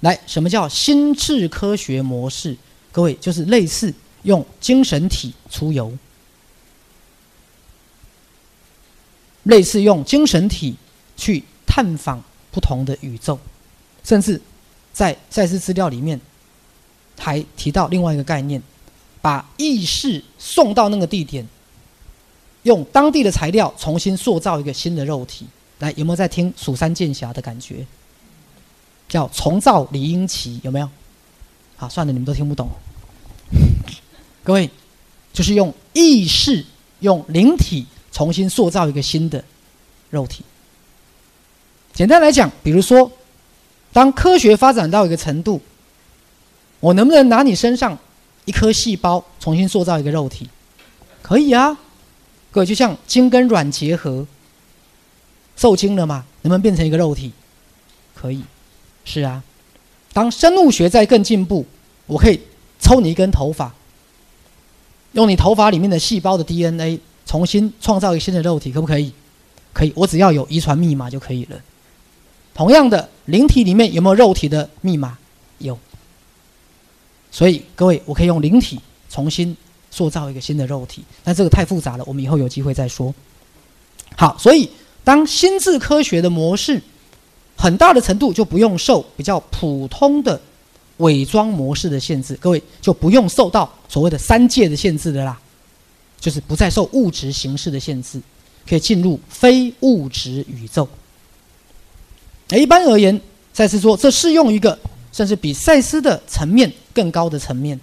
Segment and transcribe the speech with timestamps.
[0.00, 2.56] 来，什么叫心智科学模式？
[2.92, 5.92] 各位，就是类似用精神体出游，
[9.42, 10.76] 类似用精神体
[11.16, 13.38] 去探访不同的宇宙，
[14.04, 14.40] 甚至
[14.92, 16.20] 在赛斯资料里面
[17.18, 18.62] 还提到另外一个概念，
[19.20, 21.46] 把意识送到那个地点，
[22.62, 25.46] 用当地的材料重新塑造一个新的肉体。
[25.80, 27.86] 来，有没有在听蜀山剑侠的感觉？
[29.08, 30.88] 叫重造李英奇，有没有？
[31.76, 32.68] 好，算了，你们都听不懂。
[34.44, 34.68] 各位，
[35.32, 36.64] 就是用意识、
[37.00, 39.42] 用灵体重新塑造一个新的
[40.10, 40.44] 肉体。
[41.94, 43.10] 简单来讲，比如说，
[43.92, 45.60] 当科学发展到一个程度，
[46.80, 47.98] 我能不能拿你身上
[48.44, 50.48] 一颗细胞重新塑造一个肉体？
[51.22, 51.76] 可以啊。
[52.50, 54.26] 各位，就像筋跟软结合，
[55.56, 57.32] 受精了嘛，能不能变成一个肉体？
[58.14, 58.42] 可以。
[59.10, 59.42] 是啊，
[60.12, 61.64] 当生物学在更进步，
[62.04, 62.38] 我可以
[62.78, 63.74] 抽你一根头发，
[65.12, 69.10] 用你头发里面的细胞的 DNA 重新创造一个新的肉体，可不可以？
[69.72, 71.58] 可以，我只要有遗传密码就可以了。
[72.52, 75.16] 同样的，灵体里面有没有肉体的密码？
[75.56, 75.78] 有。
[77.30, 78.78] 所以各位，我可以用灵体
[79.08, 79.56] 重新
[79.90, 83.14] 塑造一个新的肉体，但这个太复杂了，我们以后有机会再说。
[84.16, 84.68] 好，所以
[85.02, 86.82] 当心智科学的模式。
[87.58, 90.40] 很大的程度就不用受比较普通的
[90.98, 95.36] 伪装模式的限制，各位就不用受到所谓的三界的限制的啦，
[96.20, 98.22] 就是不再受物质形式的限制，
[98.68, 100.88] 可以进入非物质宇宙。
[102.50, 103.20] 一般而言，
[103.52, 104.78] 赛斯说这适用一个
[105.10, 107.78] 甚至比赛斯的层面更高的层面，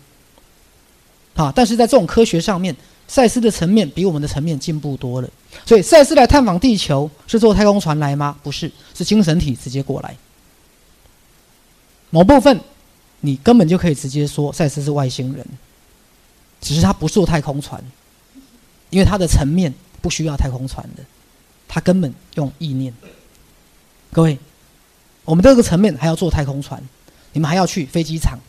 [1.35, 2.73] 啊，但是在这种科学上面。
[3.07, 5.29] 赛斯的层面比我们的层面进步多了，
[5.65, 8.35] 所以赛斯来探访地球是坐太空船来吗？
[8.41, 10.15] 不是，是精神体直接过来。
[12.09, 12.59] 某部分
[13.21, 15.45] 你根本就可以直接说赛斯是外星人，
[16.61, 17.83] 只是他不坐太空船，
[18.89, 21.03] 因为他的层面不需要太空船的，
[21.67, 22.93] 他根本用意念。
[24.11, 24.37] 各位，
[25.25, 26.81] 我们这个层面还要坐太空船，
[27.33, 28.39] 你们还要去飞机场，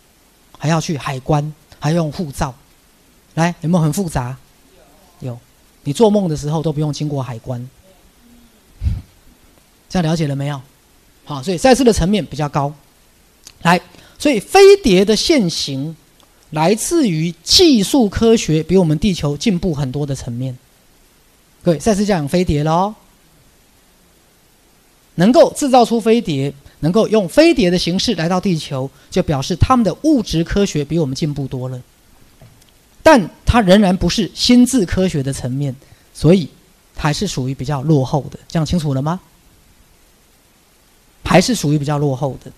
[0.59, 2.55] 还要去海关，还要用护照，
[3.35, 4.37] 来有没有很复杂？
[5.21, 5.39] 有，
[5.85, 7.69] 你做梦的时候都不用经过海关，
[9.89, 10.61] 这样了解了没有？
[11.25, 12.73] 好，所以赛事的层面比较高。
[13.63, 13.81] 来，
[14.19, 15.97] 所以飞碟的现形
[16.51, 20.57] 来自于技术科学比我们地球进步很多的层面。
[21.65, 22.95] 各位，赛斯讲飞碟喽，
[25.17, 31.83] 能够制造出飞碟，能够用飞碟的形式来到地球，就表示他们的物质科学比我们进步多了。
[33.03, 35.75] 但它仍然不是心智科学的层面，
[36.13, 36.49] 所以
[36.97, 38.39] 还是属于比较落后的。
[38.49, 39.21] 这样清楚了吗？
[41.25, 42.53] 还是属于比较落后的。